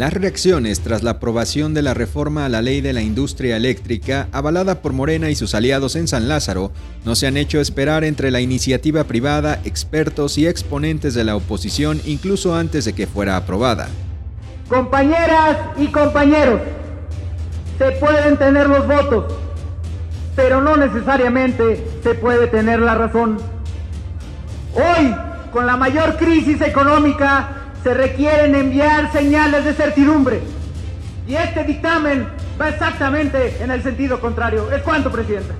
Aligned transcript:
Las 0.00 0.14
reacciones 0.14 0.80
tras 0.80 1.02
la 1.02 1.10
aprobación 1.10 1.74
de 1.74 1.82
la 1.82 1.92
reforma 1.92 2.46
a 2.46 2.48
la 2.48 2.62
ley 2.62 2.80
de 2.80 2.94
la 2.94 3.02
industria 3.02 3.58
eléctrica, 3.58 4.28
avalada 4.32 4.80
por 4.80 4.94
Morena 4.94 5.28
y 5.28 5.34
sus 5.34 5.54
aliados 5.54 5.94
en 5.94 6.08
San 6.08 6.26
Lázaro, 6.26 6.72
no 7.04 7.14
se 7.14 7.26
han 7.26 7.36
hecho 7.36 7.60
esperar 7.60 8.02
entre 8.04 8.30
la 8.30 8.40
iniciativa 8.40 9.04
privada, 9.04 9.60
expertos 9.62 10.38
y 10.38 10.46
exponentes 10.46 11.12
de 11.12 11.24
la 11.24 11.36
oposición 11.36 12.00
incluso 12.06 12.54
antes 12.54 12.86
de 12.86 12.94
que 12.94 13.06
fuera 13.06 13.36
aprobada. 13.36 13.88
Compañeras 14.70 15.58
y 15.76 15.88
compañeros, 15.88 16.62
se 17.76 17.90
pueden 17.90 18.38
tener 18.38 18.70
los 18.70 18.86
votos, 18.86 19.34
pero 20.34 20.62
no 20.62 20.78
necesariamente 20.78 21.86
se 22.02 22.14
puede 22.14 22.46
tener 22.46 22.80
la 22.80 22.94
razón. 22.94 23.36
Hoy, 24.72 25.14
con 25.52 25.66
la 25.66 25.76
mayor 25.76 26.16
crisis 26.16 26.62
económica 26.62 27.59
se 27.82 27.94
requieren 27.94 28.54
enviar 28.54 29.12
señales 29.12 29.64
de 29.64 29.74
certidumbre. 29.74 30.40
Y 31.26 31.34
este 31.34 31.64
dictamen 31.64 32.28
va 32.60 32.68
exactamente 32.68 33.56
en 33.62 33.70
el 33.70 33.82
sentido 33.82 34.20
contrario. 34.20 34.70
¿Es 34.70 34.82
cuánto, 34.82 35.10
Presidenta? 35.10 35.54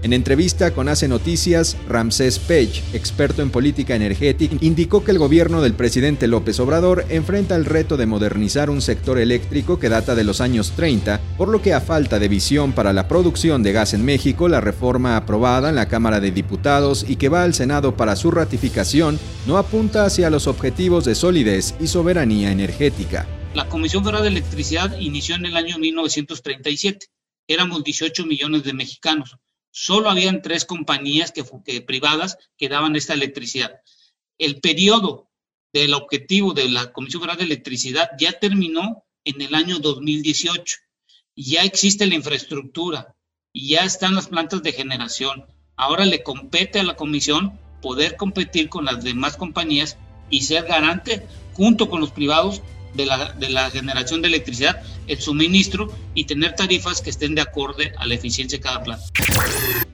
En 0.00 0.12
entrevista 0.12 0.72
con 0.72 0.88
Hace 0.88 1.08
Noticias, 1.08 1.76
Ramsés 1.88 2.38
Page, 2.38 2.84
experto 2.92 3.42
en 3.42 3.50
política 3.50 3.96
energética, 3.96 4.54
indicó 4.60 5.02
que 5.02 5.10
el 5.10 5.18
gobierno 5.18 5.60
del 5.60 5.74
presidente 5.74 6.28
López 6.28 6.60
Obrador 6.60 7.04
enfrenta 7.08 7.56
el 7.56 7.64
reto 7.64 7.96
de 7.96 8.06
modernizar 8.06 8.70
un 8.70 8.80
sector 8.80 9.18
eléctrico 9.18 9.80
que 9.80 9.88
data 9.88 10.14
de 10.14 10.22
los 10.22 10.40
años 10.40 10.70
30, 10.76 11.20
por 11.36 11.48
lo 11.48 11.60
que 11.62 11.74
a 11.74 11.80
falta 11.80 12.20
de 12.20 12.28
visión 12.28 12.72
para 12.74 12.92
la 12.92 13.08
producción 13.08 13.64
de 13.64 13.72
gas 13.72 13.92
en 13.92 14.04
México, 14.04 14.48
la 14.48 14.60
reforma 14.60 15.16
aprobada 15.16 15.68
en 15.68 15.74
la 15.74 15.88
Cámara 15.88 16.20
de 16.20 16.30
Diputados 16.30 17.04
y 17.08 17.16
que 17.16 17.28
va 17.28 17.42
al 17.42 17.54
Senado 17.54 17.96
para 17.96 18.14
su 18.14 18.30
ratificación 18.30 19.18
no 19.48 19.58
apunta 19.58 20.04
hacia 20.04 20.30
los 20.30 20.46
objetivos 20.46 21.06
de 21.06 21.16
solidez 21.16 21.74
y 21.80 21.88
soberanía 21.88 22.52
energética. 22.52 23.26
La 23.52 23.68
Comisión 23.68 24.04
Federal 24.04 24.22
de 24.22 24.28
Electricidad 24.28 24.96
inició 25.00 25.34
en 25.34 25.46
el 25.46 25.56
año 25.56 25.76
1937. 25.78 27.06
Éramos 27.48 27.82
18 27.82 28.26
millones 28.26 28.62
de 28.62 28.74
mexicanos 28.74 29.36
solo 29.78 30.10
habían 30.10 30.42
tres 30.42 30.64
compañías 30.64 31.30
que, 31.30 31.44
privadas 31.82 32.36
que 32.56 32.68
daban 32.68 32.96
esta 32.96 33.14
electricidad. 33.14 33.80
El 34.36 34.60
periodo 34.60 35.30
del 35.72 35.94
objetivo 35.94 36.52
de 36.52 36.68
la 36.68 36.92
Comisión 36.92 37.22
Federal 37.22 37.38
de 37.38 37.44
Electricidad 37.44 38.10
ya 38.18 38.32
terminó 38.32 39.04
en 39.24 39.40
el 39.40 39.54
año 39.54 39.78
2018. 39.78 40.78
Ya 41.36 41.62
existe 41.62 42.08
la 42.08 42.16
infraestructura 42.16 43.14
y 43.52 43.68
ya 43.68 43.84
están 43.84 44.16
las 44.16 44.26
plantas 44.26 44.64
de 44.64 44.72
generación. 44.72 45.46
Ahora 45.76 46.06
le 46.06 46.24
compete 46.24 46.80
a 46.80 46.84
la 46.84 46.96
Comisión 46.96 47.56
poder 47.80 48.16
competir 48.16 48.68
con 48.68 48.84
las 48.84 49.04
demás 49.04 49.36
compañías 49.36 49.96
y 50.28 50.42
ser 50.42 50.64
garante 50.64 51.24
junto 51.54 51.88
con 51.88 52.00
los 52.00 52.10
privados 52.10 52.62
de 52.98 53.06
la, 53.06 53.32
de 53.32 53.48
la 53.48 53.70
generación 53.70 54.20
de 54.20 54.28
electricidad, 54.28 54.82
el 55.06 55.18
suministro 55.18 55.90
y 56.14 56.24
tener 56.24 56.54
tarifas 56.54 57.00
que 57.00 57.10
estén 57.10 57.34
de 57.34 57.40
acorde 57.40 57.92
a 57.96 58.06
la 58.06 58.14
eficiencia 58.14 58.58
de 58.58 58.62
cada 58.62 58.82
planta. 58.82 59.04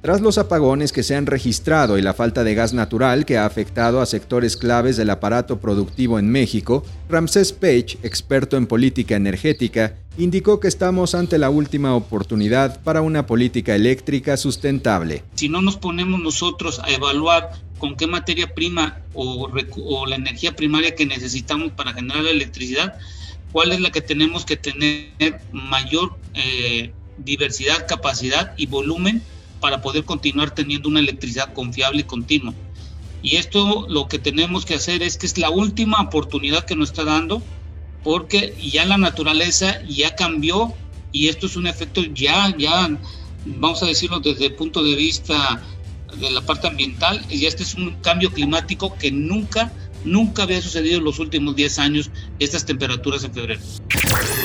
Tras 0.00 0.20
los 0.20 0.38
apagones 0.38 0.92
que 0.92 1.02
se 1.02 1.14
han 1.14 1.26
registrado 1.26 1.98
y 1.98 2.02
la 2.02 2.14
falta 2.14 2.44
de 2.44 2.54
gas 2.54 2.72
natural 2.72 3.24
que 3.26 3.38
ha 3.38 3.44
afectado 3.44 4.00
a 4.00 4.06
sectores 4.06 4.56
claves 4.56 4.96
del 4.96 5.10
aparato 5.10 5.60
productivo 5.60 6.18
en 6.18 6.30
México, 6.30 6.84
Ramsés 7.08 7.52
Page, 7.52 7.98
experto 8.02 8.56
en 8.56 8.66
política 8.66 9.16
energética, 9.16 9.96
indicó 10.18 10.60
que 10.60 10.68
estamos 10.68 11.14
ante 11.14 11.38
la 11.38 11.50
última 11.50 11.94
oportunidad 11.94 12.82
para 12.82 13.00
una 13.00 13.26
política 13.26 13.74
eléctrica 13.74 14.36
sustentable. 14.36 15.24
Si 15.34 15.48
no 15.48 15.60
nos 15.60 15.76
ponemos 15.76 16.20
nosotros 16.20 16.80
a 16.80 16.90
evaluar 16.90 17.52
con 17.82 17.96
qué 17.96 18.06
materia 18.06 18.54
prima 18.54 19.00
o, 19.12 19.48
la 20.06 20.14
energía 20.14 20.54
primaria 20.54 20.94
que 20.94 21.04
necesitamos 21.04 21.72
para 21.72 21.92
generar 21.92 22.22
la 22.22 22.30
electricidad, 22.30 22.96
cuál 23.50 23.72
es 23.72 23.80
la 23.80 23.90
que 23.90 24.00
tenemos 24.00 24.44
que 24.44 24.56
tener 24.56 25.40
mayor 25.50 26.16
eh, 26.34 26.92
diversidad, 27.18 27.88
capacidad 27.88 28.54
y 28.56 28.66
volumen 28.66 29.20
para 29.58 29.82
poder 29.82 30.04
continuar 30.04 30.54
teniendo 30.54 30.88
una 30.88 31.00
electricidad 31.00 31.52
confiable 31.54 32.02
y 32.02 32.04
continua. 32.04 32.54
Y 33.20 33.34
esto 33.34 33.86
lo 33.88 34.06
que 34.06 34.20
tenemos 34.20 34.64
que 34.64 34.74
hacer 34.74 35.02
es 35.02 35.16
que 35.16 35.26
es 35.26 35.36
la 35.36 35.50
última 35.50 36.00
oportunidad 36.00 36.64
que 36.64 36.76
nos 36.76 36.90
está 36.90 37.02
dando 37.02 37.42
porque 38.04 38.54
ya 38.62 38.84
la 38.84 38.96
naturaleza 38.96 39.82
ya 39.88 40.14
cambió 40.14 40.72
y 41.10 41.26
esto 41.26 41.46
es 41.46 41.56
un 41.56 41.66
efecto 41.66 42.00
ya, 42.14 42.54
ya, 42.56 42.96
vamos 43.44 43.82
a 43.82 43.86
decirlo 43.86 44.20
desde 44.20 44.46
el 44.46 44.54
punto 44.54 44.84
de 44.84 44.94
vista 44.94 45.60
de 46.28 46.34
la 46.34 46.40
parte 46.42 46.66
ambiental, 46.66 47.24
y 47.28 47.46
este 47.46 47.62
es 47.62 47.74
un 47.74 47.96
cambio 48.02 48.32
climático 48.32 48.94
que 48.98 49.10
nunca, 49.10 49.72
nunca 50.04 50.44
había 50.44 50.60
sucedido 50.60 50.98
en 50.98 51.04
los 51.04 51.18
últimos 51.18 51.56
10 51.56 51.78
años, 51.78 52.10
estas 52.38 52.64
temperaturas 52.64 53.24
en 53.24 53.32
febrero. 53.32 53.60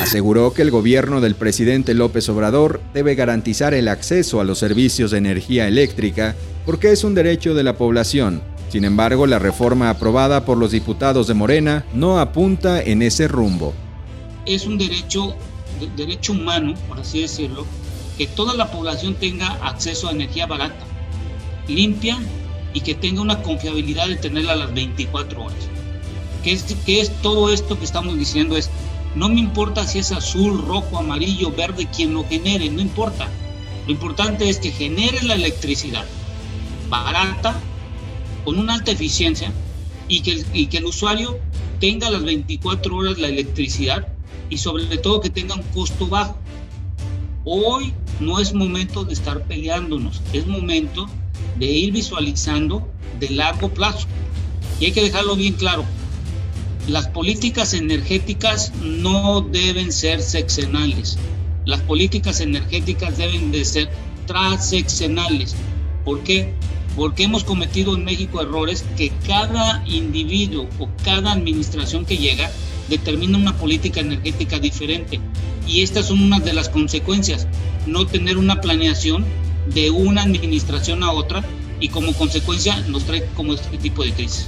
Aseguró 0.01 0.53
que 0.53 0.61
el 0.61 0.71
gobierno 0.71 1.21
del 1.21 1.35
presidente 1.35 1.93
López 1.93 2.27
Obrador 2.29 2.81
debe 2.93 3.15
garantizar 3.15 3.73
el 3.73 3.87
acceso 3.87 4.41
a 4.41 4.43
los 4.43 4.59
servicios 4.59 5.11
de 5.11 5.17
energía 5.17 5.67
eléctrica 5.67 6.35
porque 6.65 6.91
es 6.91 7.03
un 7.03 7.15
derecho 7.15 7.53
de 7.53 7.63
la 7.63 7.77
población 7.77 8.41
sin 8.69 8.83
embargo, 8.83 9.27
la 9.27 9.39
reforma 9.39 9.89
aprobada 9.89 10.43
por 10.43 10.57
los 10.57 10.71
diputados 10.71 11.27
de 11.27 11.33
Morena 11.33 11.85
no 11.93 12.19
apunta 12.19 12.81
en 12.81 13.01
ese 13.01 13.27
rumbo. 13.27 13.73
Es 14.45 14.65
un 14.65 14.77
derecho, 14.77 15.35
derecho 15.95 16.33
humano, 16.33 16.73
por 16.87 16.99
así 16.99 17.21
decirlo, 17.21 17.65
que 18.17 18.27
toda 18.27 18.55
la 18.55 18.69
población 18.69 19.15
tenga 19.15 19.47
acceso 19.65 20.09
a 20.09 20.11
energía 20.11 20.47
barata, 20.47 20.85
limpia 21.67 22.17
y 22.73 22.81
que 22.81 22.95
tenga 22.95 23.21
una 23.21 23.41
confiabilidad 23.41 24.07
de 24.07 24.17
tenerla 24.17 24.53
a 24.53 24.57
las 24.57 24.73
24 24.73 25.43
horas. 25.43 25.57
¿Qué 26.43 26.51
es, 26.51 26.65
es 26.85 27.21
todo 27.21 27.51
esto 27.51 27.77
que 27.77 27.85
estamos 27.85 28.17
diciendo? 28.17 28.57
Es, 28.57 28.69
no 29.15 29.29
me 29.29 29.39
importa 29.39 29.87
si 29.87 29.99
es 29.99 30.11
azul, 30.11 30.63
rojo, 30.65 30.97
amarillo, 30.97 31.51
verde, 31.51 31.87
quien 31.93 32.13
lo 32.13 32.27
genere, 32.27 32.69
no 32.69 32.81
importa. 32.81 33.27
Lo 33.85 33.91
importante 33.91 34.49
es 34.49 34.59
que 34.59 34.71
genere 34.71 35.23
la 35.23 35.35
electricidad 35.35 36.05
barata, 36.89 37.59
con 38.45 38.59
una 38.59 38.75
alta 38.75 38.91
eficiencia 38.91 39.51
y 40.07 40.21
que, 40.21 40.31
el, 40.31 40.69
que 40.69 40.77
el 40.77 40.85
usuario 40.85 41.37
tenga 41.79 42.09
las 42.09 42.23
24 42.23 42.95
horas 42.95 43.17
la 43.17 43.27
electricidad 43.27 44.07
y 44.49 44.57
sobre 44.57 44.97
todo 44.97 45.19
que 45.19 45.29
tenga 45.29 45.55
un 45.55 45.63
costo 45.63 46.07
bajo. 46.07 46.37
Hoy 47.49 47.93
no 48.19 48.41
es 48.41 48.53
momento 48.53 49.05
de 49.05 49.13
estar 49.13 49.41
peleándonos, 49.43 50.21
es 50.33 50.45
momento 50.47 51.07
de 51.57 51.65
ir 51.65 51.93
visualizando 51.93 52.85
de 53.21 53.29
largo 53.29 53.69
plazo. 53.69 54.05
Y 54.81 54.85
hay 54.85 54.91
que 54.91 55.01
dejarlo 55.01 55.37
bien 55.37 55.53
claro, 55.53 55.85
las 56.89 57.07
políticas 57.07 57.73
energéticas 57.73 58.73
no 58.83 59.39
deben 59.39 59.93
ser 59.93 60.21
sexenales, 60.21 61.17
las 61.63 61.79
políticas 61.79 62.41
energéticas 62.41 63.17
deben 63.17 63.53
de 63.53 63.63
ser 63.63 63.89
transeccionales. 64.25 65.55
¿Por 66.03 66.23
qué? 66.23 66.53
porque 66.97 67.23
hemos 67.23 67.43
cometido 67.43 67.95
en 67.95 68.03
México 68.03 68.41
errores 68.41 68.83
que 68.97 69.11
cada 69.27 69.83
individuo 69.85 70.67
o 70.79 70.89
cada 71.05 71.31
administración 71.31 72.05
que 72.05 72.17
llega 72.17 72.49
determina 72.89 73.37
una 73.37 73.57
política 73.57 74.01
energética 74.01 74.59
diferente. 74.59 75.19
Y 75.67 75.81
estas 75.81 76.07
son 76.07 76.21
unas 76.21 76.43
de 76.45 76.53
las 76.53 76.69
consecuencias, 76.69 77.47
no 77.85 78.07
tener 78.07 78.37
una 78.37 78.61
planeación 78.61 79.25
de 79.73 79.89
una 79.91 80.23
administración 80.23 81.03
a 81.03 81.11
otra 81.11 81.43
y 81.79 81.89
como 81.89 82.13
consecuencia 82.13 82.79
nos 82.87 83.03
trae 83.03 83.25
como 83.35 83.53
este 83.53 83.77
tipo 83.77 84.03
de 84.03 84.13
crisis. 84.13 84.47